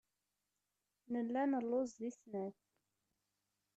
[1.11, 2.57] Nella nelluẓ deg snat.